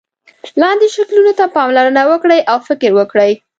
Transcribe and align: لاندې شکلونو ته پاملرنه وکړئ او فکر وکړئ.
لاندې 0.61 0.87
شکلونو 0.95 1.31
ته 1.39 1.45
پاملرنه 1.55 2.03
وکړئ 2.09 2.39
او 2.51 2.57
فکر 2.67 2.89
وکړئ. 2.95 3.31